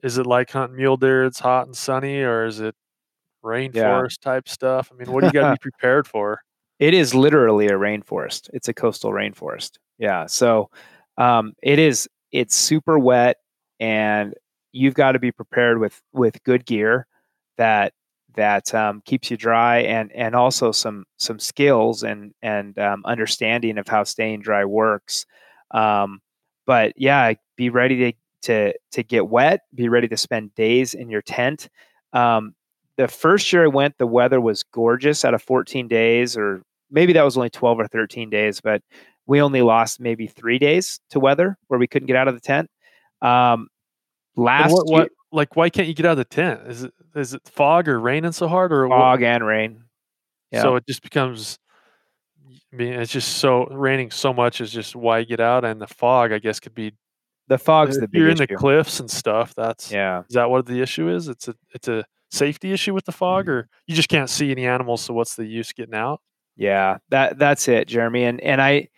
[0.02, 1.24] is it like hunting mule deer?
[1.24, 2.74] It's hot and sunny, or is it
[3.44, 4.90] rainforest type stuff?
[4.92, 6.40] I mean, what do you got to be prepared for?
[6.78, 8.48] It is literally a rainforest.
[8.52, 9.72] It's a coastal rainforest.
[9.98, 10.26] Yeah.
[10.26, 10.70] So
[11.18, 12.08] um, it is.
[12.32, 13.38] It's super wet,
[13.80, 14.34] and
[14.72, 17.06] you've got to be prepared with with good gear
[17.58, 17.92] that
[18.34, 23.78] that um, keeps you dry, and and also some some skills and and um, understanding
[23.78, 25.26] of how staying dry works.
[25.72, 26.20] Um,
[26.66, 28.12] but yeah, be ready to
[28.42, 29.62] to to get wet.
[29.74, 31.68] Be ready to spend days in your tent.
[32.12, 32.54] Um,
[32.96, 37.12] the first year I went, the weather was gorgeous out of 14 days, or maybe
[37.14, 38.82] that was only 12 or 13 days, but
[39.26, 42.40] we only lost maybe three days to weather where we couldn't get out of the
[42.40, 42.68] tent.
[43.22, 43.68] Um,
[44.36, 46.60] last what, year, what like why can't you get out of the tent?
[46.66, 48.96] Is it is it fog or raining so hard or what?
[48.98, 49.84] fog and rain.
[50.50, 50.62] Yeah.
[50.62, 51.58] So it just becomes.
[52.72, 55.80] I mean, it's just so raining so much is just why you get out, and
[55.80, 56.92] the fog, I guess, could be.
[57.48, 58.46] the fog's the you're in issue.
[58.46, 59.54] the cliffs and stuff.
[59.56, 60.20] That's yeah.
[60.28, 61.28] is that what the issue is?
[61.28, 63.52] It's a it's a safety issue with the fog, Mm-hmm.
[63.52, 65.02] or you just can't see any animals.
[65.02, 66.20] So what's the use getting out?
[66.56, 68.24] Yeah, that that's it, Jeremy.
[68.24, 68.88] And and I,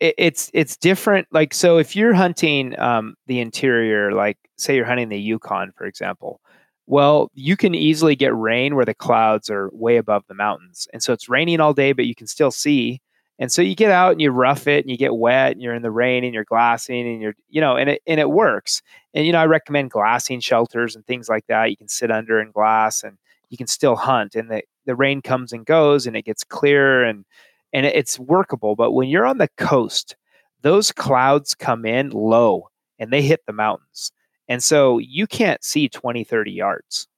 [0.00, 1.28] it, it's it's different.
[1.30, 5.86] Like so, if you're hunting um, the interior, like say you're hunting the Yukon, for
[5.86, 6.40] example,
[6.86, 11.02] well, you can easily get rain where the clouds are way above the mountains, and
[11.02, 13.00] so it's raining all day, but you can still see.
[13.38, 15.74] And so you get out and you rough it and you get wet and you're
[15.74, 18.82] in the rain and you're glassing and you're you know and it and it works.
[19.14, 21.70] And you know I recommend glassing shelters and things like that.
[21.70, 23.18] You can sit under and glass and
[23.50, 27.04] you can still hunt and the, the rain comes and goes and it gets clear
[27.04, 27.24] and
[27.72, 30.16] and it's workable but when you're on the coast
[30.62, 34.12] those clouds come in low and they hit the mountains
[34.48, 37.08] and so you can't see 20 30 yards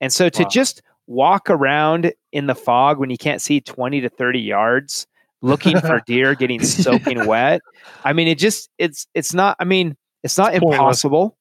[0.00, 0.48] and so to Wow.
[0.48, 5.06] just walk around in the fog when you can't see 20 to 30 yards
[5.42, 7.60] looking for deer, getting soaking wet.
[8.04, 9.56] I mean, it just it's it's not.
[9.60, 11.36] I mean, it's not It's impossible.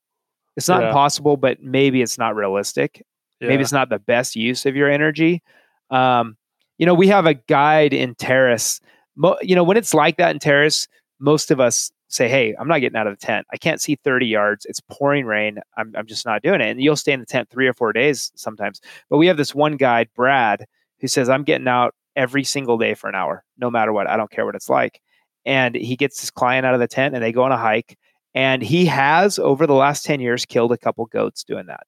[0.58, 0.90] It's not Yeah.
[0.90, 3.06] impossible, but maybe it's not realistic.
[3.42, 5.42] Maybe it's not the best use of your energy.
[5.90, 6.38] Um,
[6.84, 8.82] you know, we have a guide in Terrace.
[9.16, 10.86] Mo- you know, when it's like that in Terrace,
[11.18, 13.48] most of us say, "Hey, I'm not getting out of the tent.
[13.54, 14.66] I can't see 30 yards.
[14.66, 15.60] It's pouring rain.
[15.78, 17.94] I'm I'm just not doing it." And you'll stay in the tent three or four
[17.94, 18.82] days sometimes.
[19.10, 20.66] But we have this one guide, Brad,
[21.00, 24.08] who says, "I'm getting out every single day for an hour, no matter what.
[24.08, 25.00] I don't care what it's like."
[25.46, 27.98] And he gets his client out of the tent, and they go on a hike.
[28.36, 31.88] And he has, over the last 10 years, killed a couple goats doing that.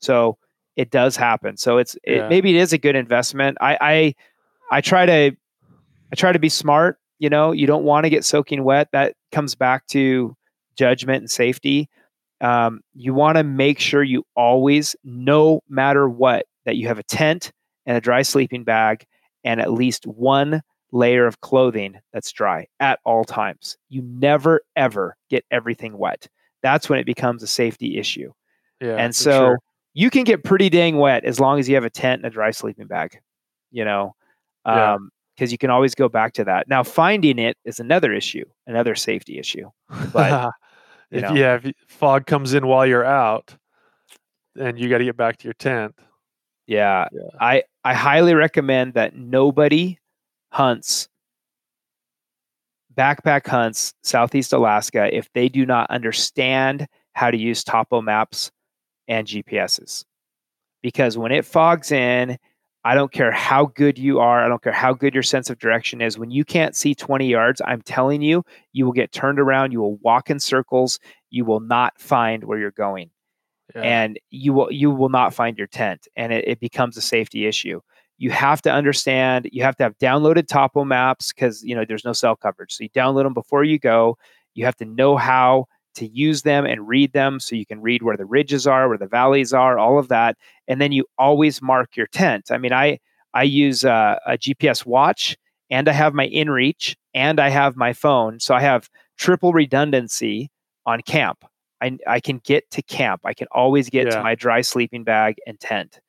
[0.00, 0.38] So
[0.76, 1.56] it does happen.
[1.56, 2.28] So it's it, Yeah.
[2.28, 3.58] maybe it is a good investment.
[3.60, 4.14] I, I
[4.70, 5.30] I try to
[6.12, 6.98] I try to be smart.
[7.18, 8.88] You know, you don't want to get soaking wet.
[8.92, 10.36] That comes back to
[10.76, 11.88] judgment and safety.
[12.40, 17.02] Um, you want to make sure you always, no matter what, that you have a
[17.04, 17.52] tent
[17.86, 19.04] and a dry sleeping bag
[19.44, 23.76] and at least one layer of clothing that's dry at all times.
[23.88, 26.26] You never ever get everything wet.
[26.62, 28.32] That's when it becomes a safety issue.
[28.80, 29.58] yeah, and so sure.
[29.94, 32.30] You can get pretty dang wet as long as you have a tent and a
[32.30, 33.18] dry sleeping bag,
[33.70, 34.14] you know,
[34.66, 34.94] Yeah.
[34.94, 36.68] Um, because you can always go back to that.
[36.68, 39.68] Now, finding it is another issue, another safety issue.
[40.12, 40.52] but,
[41.10, 41.34] you if know.
[41.34, 43.56] yeah, if fog comes in while you're out,
[44.56, 45.92] and you got to get back to your tent.
[46.68, 47.22] Yeah, Yeah.
[47.40, 49.98] I I highly recommend that nobody
[50.52, 51.08] hunts
[52.96, 58.52] backpack hunts Southeast Alaska if they do not understand how to use topo maps
[59.08, 60.04] and GPSs.
[60.82, 62.38] Because when it fogs in,
[62.84, 65.58] I don't care how good you are, I don't care how good your sense of
[65.58, 66.18] direction is.
[66.18, 69.80] When you can't see 20 yards, I'm telling you, you will get turned around, you
[69.80, 70.98] will walk in circles,
[71.30, 73.10] you will not find where you're going
[73.74, 73.82] Yeah.
[73.82, 77.46] and you will you will not find your tent and it, it becomes a safety
[77.46, 77.80] issue
[78.18, 82.04] you have to understand you have to have downloaded topo maps because you know there's
[82.04, 84.16] no cell coverage so you download them before you go
[84.54, 88.02] you have to know how to use them and read them so you can read
[88.02, 90.36] where the ridges are where the valleys are all of that
[90.68, 92.98] and then you always mark your tent i mean i
[93.34, 95.36] i use a, a gps watch
[95.70, 100.50] and i have my inreach and i have my phone so i have triple redundancy
[100.86, 101.44] on camp
[101.82, 103.22] I, I can get to camp.
[103.24, 104.16] I can always get Yeah.
[104.16, 106.00] to my dry sleeping bag and tent.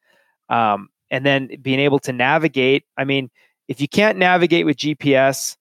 [0.47, 2.85] Um, and then being able to navigate.
[2.97, 3.29] I mean,
[3.67, 5.57] if you can't navigate with GPS,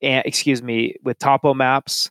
[0.00, 2.10] and excuse me, with topo maps,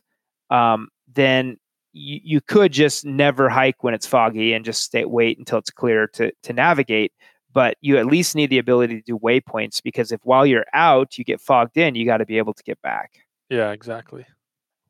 [0.50, 1.56] um, then
[1.92, 5.70] you, you could just never hike when it's foggy and just stay wait until it's
[5.70, 7.12] clear to to navigate.
[7.52, 11.18] But you at least need the ability to do waypoints because if while you're out
[11.18, 13.10] you get fogged in, you got to be able to get back.
[13.48, 14.24] Yeah, exactly.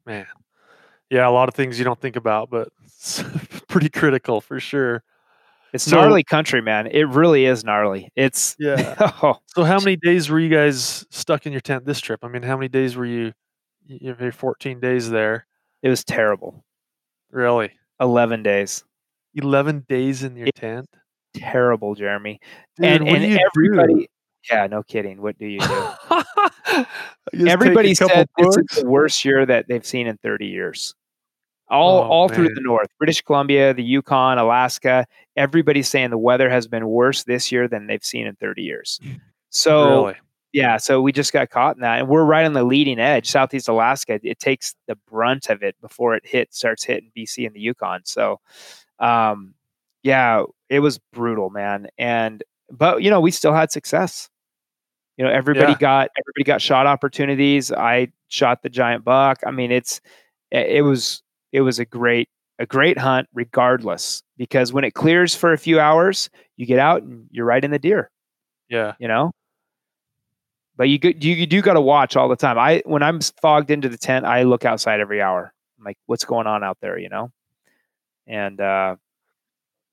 [0.05, 0.27] Man.
[1.09, 3.25] Yeah, a lot of things you don't think about, but it's
[3.69, 5.03] pretty critical for sure.
[5.73, 6.87] It's So- gnarly country, man.
[6.87, 8.11] It really is gnarly.
[8.15, 8.95] It's Yeah.
[9.23, 12.21] oh, So how many days were you guys stuck in your tent this trip?
[12.23, 13.33] I mean, how many days were you
[13.87, 15.47] you have 14 days there?
[15.83, 16.65] It was terrible.
[17.31, 17.71] Really?
[18.01, 18.85] 11 days.
[19.35, 20.89] 11 days in your It- tent?
[21.35, 22.41] Terrible, Jeremy.
[22.77, 24.09] Dude, and what and do you everybody
[24.51, 25.21] Yeah, no kidding.
[25.23, 25.67] What do you do?
[25.69, 25.85] do?
[27.33, 30.47] You just take everybody said this is the worst year that they've seen in 30
[30.47, 30.95] years.
[31.69, 36.49] All Oh, all through the north, British Columbia, the Yukon, Alaska, everybody's saying the weather
[36.51, 38.99] has been worse this year than they've seen in 30 years.
[39.51, 40.15] So really?
[40.53, 43.29] Yeah, so we just got caught in that, and we're right on the leading edge.
[43.31, 47.55] Southeast Alaska, it takes the brunt of it before it hit starts hitting BC and
[47.55, 48.01] the Yukon.
[48.05, 48.41] So,
[48.99, 49.55] um,
[50.03, 51.89] yeah, it was brutal, man.
[51.99, 54.29] And but you know, we still had success.
[55.17, 55.79] You know, everybody Yeah.
[55.79, 57.71] got everybody got shot opportunities.
[57.73, 59.39] I shot the giant buck.
[59.47, 60.01] I mean, it's
[60.51, 65.35] it it was it was a great a great hunt regardless because when it clears
[65.35, 68.11] for a few hours, you get out and you're right in the deer
[68.69, 68.95] Yeah.
[68.99, 69.33] you know
[70.81, 73.71] but you you, you do got to watch all the time i when i'm fogged
[73.71, 76.99] into the tent i look outside every hour i'm like what's going on out there
[76.99, 77.31] you know
[78.27, 78.97] and uh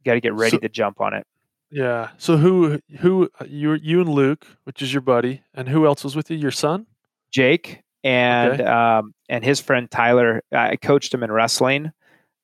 [0.05, 1.25] got to get ready So- to jump on it
[1.69, 2.11] Yeah.
[2.17, 6.15] So who who you you and Luke, which is your buddy, and who else was
[6.15, 6.37] with you?
[6.37, 6.87] Your son?
[7.29, 8.63] jake and Okay.
[8.63, 11.91] um and his friend tyler i coached him in wrestling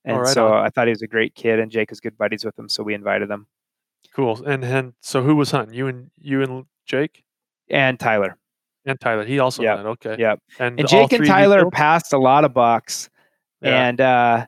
[0.03, 0.65] and right so on.
[0.65, 2.84] i thought he was a great kid and jake was good buddies with him so
[2.84, 3.47] we invited them
[4.13, 4.43] Cool.
[4.45, 5.73] And and so who was hunting?
[5.73, 7.23] You and you and Jake
[7.69, 8.38] and tyler
[8.86, 9.23] and Tyler.
[9.23, 9.80] He also Yep.
[9.80, 10.15] Okay.
[10.19, 10.39] Yep.
[10.60, 11.73] And, and Jake and three of you Tyler killed?
[11.73, 13.10] passed a lot of bucks,
[13.62, 13.88] Yeah.
[13.88, 14.45] and uh,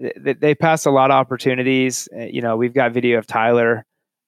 [0.00, 2.08] th- th- they passed a lot of opportunities.
[2.16, 3.84] Uh, You know, we've got video of Tyler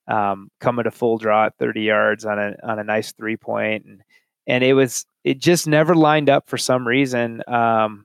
[0.09, 3.87] um, coming to full draw at 30 yards on a on a nice three point,
[3.87, 4.03] and
[4.47, 7.43] and it was it just never lined up for some reason.
[7.49, 8.05] Um,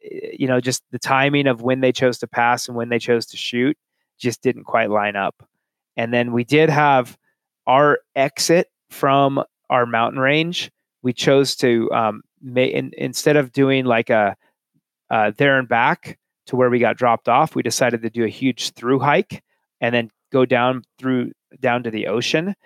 [0.00, 3.26] you know, just the timing of when they chose to pass and when they chose
[3.26, 3.76] to shoot
[4.18, 5.46] just didn't quite line up.
[5.96, 7.16] And then we did have
[7.66, 10.70] our exit from our mountain range
[11.06, 14.36] we chose to um, may, in, instead of doing like a
[15.08, 18.28] uh, there and back to where we got dropped off, we decided to do a
[18.28, 19.44] huge through hike
[19.80, 22.56] and then go down through down to the ocean.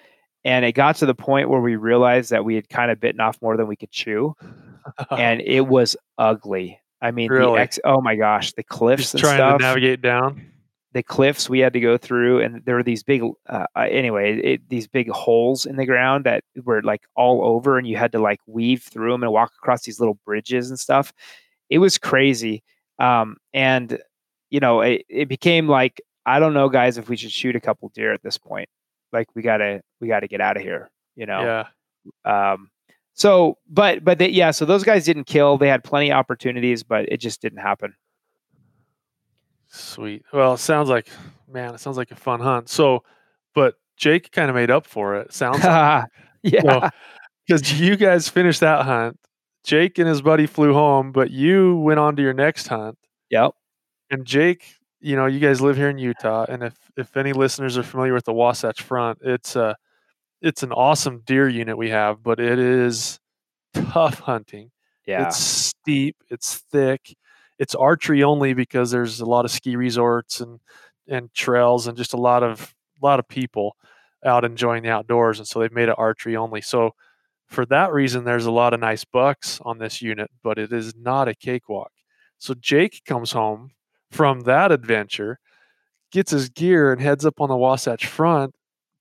[0.43, 3.21] And it got to the point where we realized that we had kind of bitten
[3.21, 4.35] off more than we could chew,
[5.11, 6.81] and it was ugly.
[7.03, 7.57] I mean, Really?
[7.57, 10.50] the ex- oh my gosh, the cliffs Just and trying stuff to navigate down.
[10.93, 14.39] The cliffs we had to go through and there were these big uh, uh, anyway
[14.41, 18.13] it, these big holes in the ground that were like all over and you had
[18.13, 21.13] to like weave through them and walk across these little bridges and stuff.
[21.69, 22.63] It was crazy
[22.99, 23.99] um, and
[24.51, 27.61] you know it, it became like i don't know guys if we should shoot a
[27.61, 28.69] couple deer at this point.
[29.13, 31.67] Like we gotta we gotta get out of here you know?
[32.25, 32.53] Yeah.
[32.53, 32.71] um,
[33.15, 35.57] so but but they, yeah so those guys didn't kill.
[35.57, 37.95] They had plenty of opportunities but it just didn't happen
[39.71, 40.25] Sweet.
[40.33, 41.09] Well, it sounds like
[41.49, 42.69] man, it sounds like a fun hunt.
[42.69, 43.05] So,
[43.55, 45.33] but Jake kind of made up for it.
[45.33, 45.77] Sounds like
[46.43, 46.91] yeah
[47.47, 49.19] because you guys finished that hunt.
[49.65, 52.99] Jake and his buddy flew home, but you went on to your next hunt.
[53.31, 53.53] yep
[54.11, 57.79] And Jake, you know, you guys live here in Utah, and if if any listeners
[57.79, 59.77] are familiar with the Wasatch Front, it's a
[60.43, 63.21] it's an awesome deer unit we have, but it is
[63.75, 64.71] tough hunting.
[65.07, 67.17] yeah It's steep, it's thick,
[67.61, 70.61] it's archery only because there's a lot of ski resorts and
[71.09, 73.77] and trails and just a lot of a lot of people
[74.25, 76.63] out enjoying the outdoors, and so they've made it archery only.
[76.63, 76.93] So
[77.49, 80.95] for that reason, there's a lot of nice bucks on this unit, but it is
[80.97, 81.93] not a cakewalk.
[82.39, 83.73] So Jake comes home
[84.11, 85.39] from that adventure,
[86.13, 88.55] gets his gear, and heads up on the Wasatch Front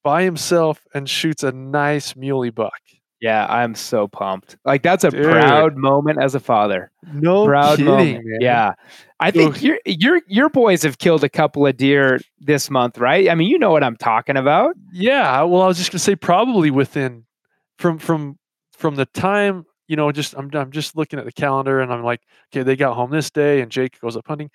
[0.03, 2.81] by himself and shoots a nice muley buck.
[3.21, 4.57] Yeah, I'm so pumped.
[4.63, 5.23] Like that's a Dude.
[5.23, 6.91] proud moment as a father.
[7.13, 8.25] No proud kidding, moment.
[8.25, 8.37] man.
[8.41, 8.73] Yeah.
[9.19, 13.29] I think your your your boys have killed a couple of deer this month, right?
[13.29, 14.75] I mean, you know what I'm talking about.
[14.93, 17.25] Yeah, well, I was just gonna say probably within
[17.77, 18.37] from from
[18.71, 22.03] from the time you know, just I'm I'm just looking at the calendar and I'm
[22.03, 22.21] like,
[22.53, 24.51] okay, they got home this day, and Jake goes up hunting.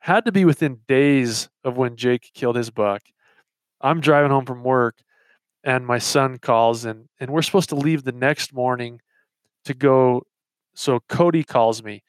[0.00, 3.02] Had to be within days of when Jake killed his buck.
[3.82, 4.96] I'm driving home from work,
[5.68, 9.00] and my son calls, and and we're supposed to leave the next morning
[9.66, 10.22] to go.
[10.74, 12.02] So Cody calls me.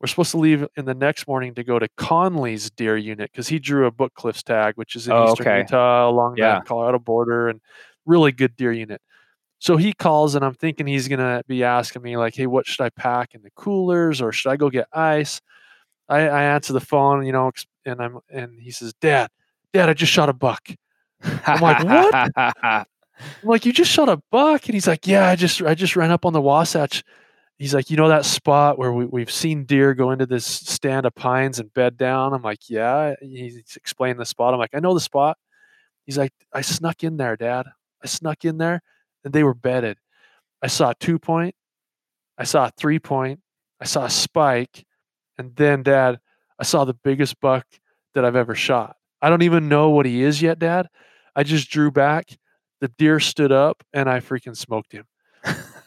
[0.00, 3.48] We're supposed to leave in the next morning to go to Conley's deer unit because
[3.48, 5.58] he drew a Book Cliffs tag, which is in Oh, eastern okay.
[5.58, 6.60] Utah along Yeah.
[6.60, 7.60] the Colorado border, and
[8.06, 9.02] really good deer unit.
[9.58, 12.82] So he calls, and I'm thinking he's gonna be asking me like, "Hey, what should
[12.84, 15.40] I pack in the coolers, or should I go get ice?"
[16.08, 17.50] I, I answer the phone, you know,
[17.84, 19.30] and I'm and he says, "Dad,
[19.74, 20.68] Dad, I just shot a buck."
[21.46, 22.86] I'm like, "What?"
[23.42, 25.96] I'm like, "You just shot a buck?" And he's like, "Yeah, I just I just
[25.96, 27.04] ran up on the Wasatch."
[27.58, 31.06] He's like, "You know that spot where we, we've seen deer go into this stand
[31.06, 34.54] of pines and bed down?" I'm like, "Yeah." He's explaining the spot.
[34.54, 35.38] I'm like, "I know the spot."
[36.06, 37.66] He's like, "I snuck in there, Dad.
[38.02, 38.82] I snuck in there,
[39.24, 39.98] and they were bedded.
[40.62, 41.54] I saw a two point,
[42.38, 43.40] I saw a three point,
[43.80, 44.84] I saw a spike,
[45.38, 46.20] and then, Dad,
[46.58, 47.66] I saw the biggest buck
[48.14, 48.96] that I've ever shot.
[49.22, 50.88] I don't even know what he is yet, Dad.
[51.34, 52.36] I just drew back.
[52.80, 55.04] The deer stood up, and I freaking smoked him.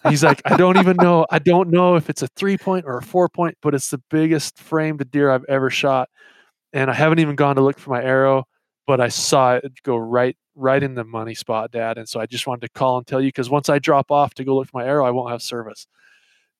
[0.09, 1.25] He's like, I don't even know.
[1.29, 4.01] I don't know if it's a three point or a four point, but it's the
[4.09, 6.09] biggest framed deer I've ever shot.
[6.73, 8.45] And I haven't even gone to look for my arrow,
[8.87, 11.97] but I saw it go right, right in the money spot, Dad.
[11.97, 14.33] And so I just wanted to call and tell you because once I drop off
[14.35, 15.87] to go look for my arrow, I won't have service.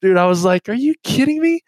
[0.02, 1.62] Dude, I was like, Are you kidding me?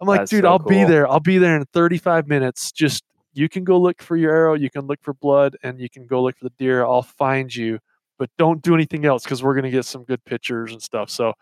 [0.00, 1.08] I'm like, That's dude, so I'll be there.
[1.08, 2.72] I'll be there in 35 minutes.
[2.72, 5.88] Just you can go look for your arrow, you can look for blood, and you
[5.90, 6.84] can go look for the deer.
[6.84, 7.78] I'll find you,
[8.20, 11.08] but don't do anything else because we're gonna get some good pictures and stuff.
[11.08, 11.32] So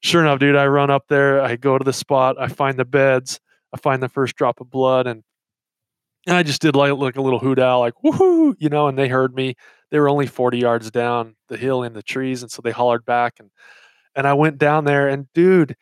[0.00, 2.86] sure enough, dude, I run up there, I go to the spot, I find the
[2.86, 3.38] beds,
[3.72, 5.22] I find the first drop of blood, and
[6.26, 8.98] and I just did like like a little hoot owl, like woohoo, you know, and
[8.98, 9.54] they heard me.
[9.90, 13.04] They were only 40 yards down the hill in the trees, and so they hollered
[13.04, 13.50] back and
[14.16, 15.76] and I went down there and dude,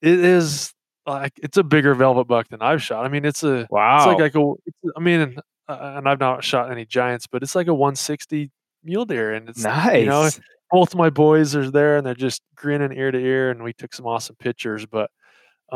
[0.00, 0.72] it is
[1.06, 3.04] like it's a bigger velvet buck than I've shot.
[3.04, 3.96] I mean, it's a wow.
[3.96, 4.52] it's like like a
[4.96, 8.50] I mean, uh, and I've not shot any giants, but it's like a 160
[8.86, 10.00] mule deer, and it's nice.
[10.00, 10.28] you know,
[10.70, 13.92] both my boys are there, and they're just grinning ear to ear, and we took
[13.94, 14.86] some awesome pictures.
[14.86, 15.10] But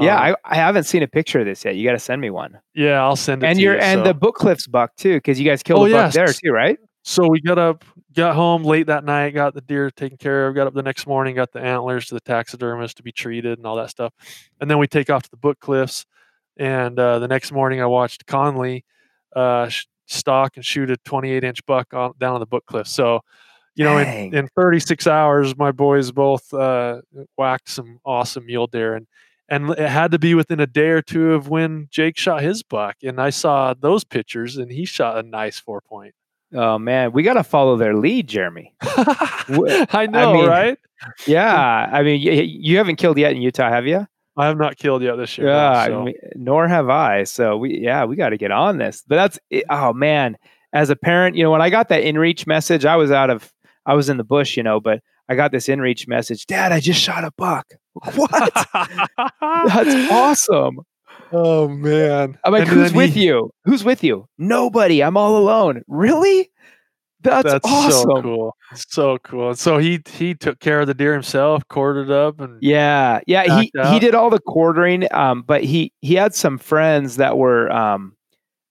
[0.00, 1.74] yeah, um, I, I haven't seen a picture of this yet.
[1.76, 2.58] You got to send me one.
[2.74, 3.46] yeah, I'll send it.
[3.46, 4.04] And to you're you, and so.
[4.04, 6.78] the Book Cliffs buck too, because you guys killed Oh, a buck there too, right?
[7.02, 7.84] So we got up,
[8.14, 11.06] got home late that night, got the deer taken care of, got up the next
[11.06, 14.12] morning, got the antlers to the taxidermist to be treated and all that stuff.
[14.60, 16.04] And then we take off to the Book Cliffs.
[16.58, 18.84] And uh, the next morning, I watched Conley
[19.34, 22.86] uh, sh- stalk and shoot a 28 inch buck on, down on the Book Cliff.
[22.86, 23.20] So,
[23.74, 27.00] you know, in, in 36 hours, my boys both uh,
[27.36, 28.94] whacked some awesome mule deer.
[28.94, 29.06] And
[29.50, 32.62] and it had to be within a day or two of when Jake shot his
[32.62, 32.96] buck.
[33.02, 36.14] And I saw those pictures, and he shot a nice four point.
[36.54, 38.72] Oh man, we got to follow their lead, Jeremy.
[38.82, 40.78] I know, mean, right?
[41.26, 44.06] yeah, I mean, you, you haven't killed yet in Utah, have you?
[44.36, 45.48] I have not killed yet this year.
[45.48, 46.00] Yeah, no, so.
[46.00, 47.24] I mean, nor have I.
[47.24, 49.02] So we, yeah, we got to get on this.
[49.06, 50.36] But that's, it, oh man,
[50.72, 53.52] as a parent, you know, when I got that inReach message, I was out of,
[53.86, 56.46] I was in the bush, you know, but I got this inReach message.
[56.46, 57.66] Dad, I just shot a buck.
[58.14, 58.30] What?
[59.68, 60.80] that's awesome.
[61.32, 62.38] Oh man!
[62.44, 63.50] I'm like, And who's with he- you?
[63.64, 64.26] Who's with you?
[64.38, 65.02] Nobody.
[65.02, 65.82] I'm all alone.
[65.86, 66.50] Really?
[67.22, 67.92] That's, That's awesome.
[67.92, 68.56] so cool.
[68.74, 69.54] So cool.
[69.54, 73.60] So he he took care of the deer himself, quartered up, and Yeah, yeah.
[73.60, 77.36] He Backed he did all the quartering, um, but he he had some friends that
[77.36, 78.16] were um,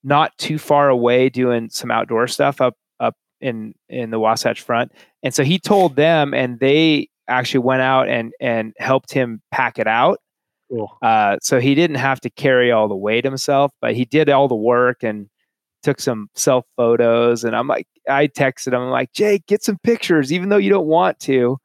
[0.03, 4.93] not too far away doing some outdoor stuff up up in in the Wasatch Front,
[5.21, 9.77] and so he told them, and they actually went out and and helped him pack
[9.77, 10.19] it out.
[10.71, 10.97] cool.
[11.03, 14.47] Uh, so he didn't have to carry all the weight himself, but he did all
[14.47, 15.29] the work and
[15.83, 17.43] took some self photos.
[17.43, 20.69] And I'm like, I texted him, I'm like, Jake, get some pictures, even though you
[20.69, 21.57] don't want to,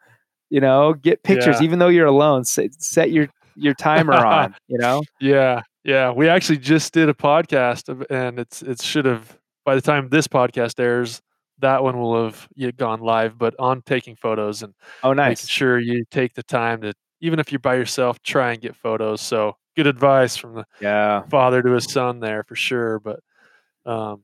[0.50, 1.64] you know, get pictures, Yeah.
[1.64, 2.44] even though you're alone.
[2.44, 5.02] Set, set your your timer on, you know.
[5.20, 6.10] Yeah, yeah.
[6.10, 10.08] We actually just did a podcast, of- and it's it should have by the time
[10.10, 11.22] this podcast airs,
[11.60, 13.38] that one will have gone live.
[13.38, 15.48] But on taking photos and Oh, making nice.
[15.48, 19.20] sure you take the time to, even if you're by yourself, try and get photos.
[19.20, 21.22] So good advice from the Yeah.
[21.30, 22.98] father to his son there for sure.
[23.00, 23.20] But
[23.86, 24.22] um,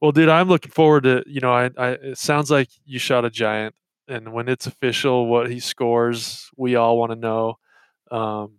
[0.00, 1.52] well, dude, I'm looking forward to you know.
[1.52, 3.74] I, I it sounds like you shot a giant,
[4.08, 7.58] and when it's official, what he scores, we all want to know.
[8.10, 8.58] Um,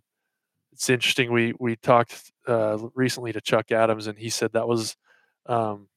[0.72, 1.32] it's interesting.
[1.32, 4.96] We we talked uh, recently to Chuck Adams, and he said that was,
[5.46, 5.88] um,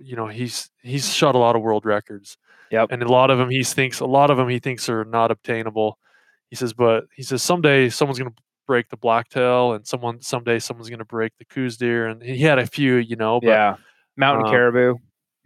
[0.00, 2.36] you know, he's he's shot a lot of world records.
[2.70, 2.88] Yep.
[2.90, 5.30] And a lot of them he thinks a lot of them he thinks are not
[5.30, 5.98] obtainable.
[6.48, 10.58] He says, but he says someday someone's going to break the blacktail, and someone someday
[10.58, 13.48] someone's going to break the Coues deer, and he had a few, you know, but
[13.48, 13.76] Yeah.
[14.16, 14.94] Mountain um, caribou.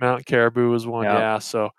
[0.00, 1.18] Mount Caribou was one, Yeah.
[1.18, 1.38] yeah.
[1.38, 1.70] So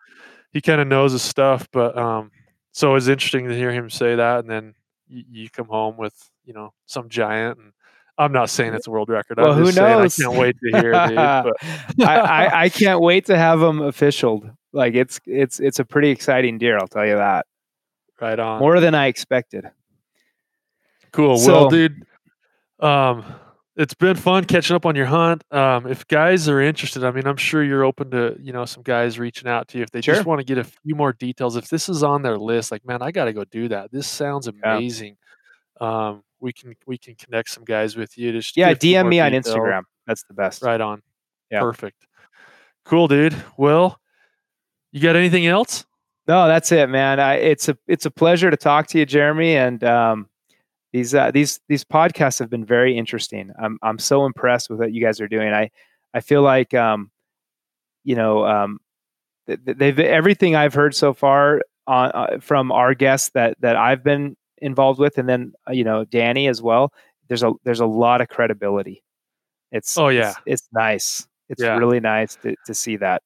[0.52, 2.32] he kind of knows his stuff, but um,
[2.72, 4.74] so it's interesting to hear him say that, and then
[5.08, 6.16] you, you come home with
[6.46, 7.74] you know some giant, and
[8.18, 9.38] I'm not saying it's a world record.
[9.38, 10.20] Well, I'm who just saying knows?
[10.20, 11.18] I can't wait to hear, it, dude.
[11.98, 12.16] But I,
[12.48, 14.50] I I can't wait to have them officialed.
[14.74, 16.78] Like it's it's it's a pretty exciting deer.
[16.80, 17.46] I'll tell you that.
[18.20, 18.60] right on.
[18.60, 19.66] More than I expected.
[21.12, 21.38] Cool.
[21.38, 22.04] So- well, dude,
[22.80, 23.26] um,
[23.76, 25.44] it's been fun catching up on your hunt.
[25.52, 28.82] Um, if guys are interested, I mean, I'm sure you're open to you know some
[28.84, 30.16] guys reaching out to you if they Sure.
[30.16, 31.56] just want to get a few more details.
[31.56, 33.92] If this is on their list, like, man, I got to go do that.
[33.92, 34.76] This sounds Yeah.
[34.78, 35.18] amazing.
[35.80, 38.32] Um, we can we can connect some guys with you.
[38.32, 39.32] Just Yeah, get a few DM me on.
[39.32, 39.84] Instagram.
[40.08, 40.64] That's the best.
[40.64, 41.02] Right on.
[41.52, 41.60] Yeah.
[41.62, 42.06] Perfect.
[42.84, 43.36] Cool, dude.
[43.58, 44.00] Well,
[44.92, 45.86] you got anything else?
[46.28, 47.20] No, that's it, man.
[47.20, 49.56] I, it's a it's a pleasure to talk to you, Jeremy.
[49.56, 50.30] And um,
[50.98, 53.52] these uh, these these podcasts have been very interesting.
[53.62, 55.54] I'm I'm so impressed with what you guys are doing.
[55.54, 55.70] I
[56.14, 57.12] I feel like um,
[58.04, 58.80] you know um,
[59.48, 63.76] th- th- they've everything I've heard so far on uh, from our guests that that
[63.76, 66.92] I've been involved with, and then uh, you know Danny as well.
[67.28, 69.04] There's a there's a lot of credibility.
[69.72, 70.30] It's Oh, yeah.
[70.30, 71.28] it's, it's nice.
[71.50, 71.78] It's Yeah.
[71.78, 73.22] really nice to to see that.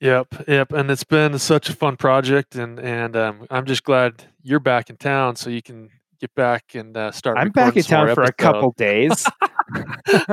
[0.00, 0.72] Yep, yep.
[0.72, 4.88] And it's been such a fun project, and and um, I'm just glad you're back
[4.90, 5.90] in town, so you can
[6.20, 7.38] get back and uh, start.
[7.38, 9.26] I'm back in recording some more town for a couple days.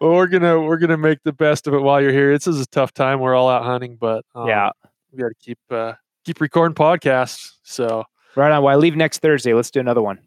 [0.00, 2.32] well, we're gonna we're gonna make the best of it while you're here.
[2.32, 3.20] This is a tough time.
[3.20, 4.70] We're all out hunting, but um, yeah.
[5.12, 7.52] we got to keep uh, keep recording podcasts.
[7.62, 8.04] So,
[8.36, 8.62] Right on.
[8.62, 9.54] Well, I leave next Thursday.
[9.54, 10.18] Let's do another one.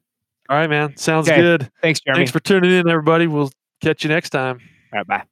[0.49, 0.97] all right, man.
[0.97, 1.41] Sounds Okay.
[1.41, 1.71] good.
[1.81, 2.19] Thanks, Jeremy.
[2.19, 3.27] Thanks for tuning in, everybody.
[3.27, 3.51] We'll
[3.81, 4.59] catch you next time.
[4.91, 5.23] All right, bye.